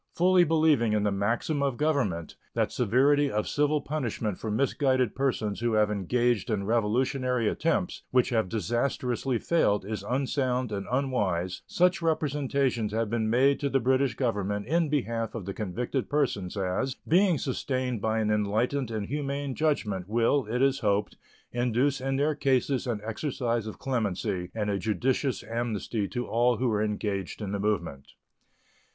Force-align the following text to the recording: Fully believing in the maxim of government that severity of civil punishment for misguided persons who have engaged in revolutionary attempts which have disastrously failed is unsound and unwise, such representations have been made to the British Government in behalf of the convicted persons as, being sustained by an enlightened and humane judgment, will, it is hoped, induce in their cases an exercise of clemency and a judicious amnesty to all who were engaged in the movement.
Fully 0.15 0.43
believing 0.43 0.93
in 0.93 1.03
the 1.03 1.11
maxim 1.11 1.61
of 1.61 1.77
government 1.77 2.35
that 2.55 2.71
severity 2.71 3.29
of 3.29 3.47
civil 3.47 3.81
punishment 3.81 4.39
for 4.39 4.49
misguided 4.49 5.13
persons 5.13 5.59
who 5.59 5.73
have 5.73 5.91
engaged 5.91 6.49
in 6.49 6.63
revolutionary 6.65 7.47
attempts 7.47 8.01
which 8.09 8.29
have 8.29 8.49
disastrously 8.49 9.37
failed 9.37 9.85
is 9.85 10.01
unsound 10.01 10.71
and 10.71 10.87
unwise, 10.91 11.61
such 11.67 12.01
representations 12.01 12.93
have 12.93 13.11
been 13.11 13.29
made 13.29 13.59
to 13.59 13.69
the 13.69 13.79
British 13.79 14.15
Government 14.15 14.65
in 14.65 14.89
behalf 14.89 15.35
of 15.35 15.45
the 15.45 15.53
convicted 15.53 16.09
persons 16.09 16.57
as, 16.57 16.95
being 17.07 17.37
sustained 17.37 18.01
by 18.01 18.17
an 18.21 18.31
enlightened 18.31 18.89
and 18.89 19.05
humane 19.05 19.53
judgment, 19.53 20.09
will, 20.09 20.47
it 20.47 20.63
is 20.63 20.79
hoped, 20.79 21.15
induce 21.51 22.01
in 22.01 22.15
their 22.15 22.33
cases 22.33 22.87
an 22.87 23.01
exercise 23.05 23.67
of 23.67 23.77
clemency 23.77 24.49
and 24.55 24.71
a 24.71 24.79
judicious 24.79 25.43
amnesty 25.43 26.07
to 26.07 26.25
all 26.25 26.57
who 26.57 26.69
were 26.69 26.81
engaged 26.81 27.39
in 27.39 27.51
the 27.51 27.59
movement. 27.59 28.13